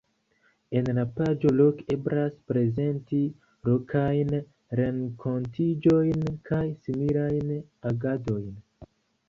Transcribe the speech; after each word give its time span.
En 0.79 0.87
la 0.99 1.03
paĝo 1.17 1.51
Loke 1.57 1.85
eblas 1.95 2.39
prezenti 2.51 3.19
lokajn 3.69 4.33
renkontiĝojn 4.81 6.27
kaj 6.51 6.65
similajn 6.87 7.57
agadojn. 7.95 8.53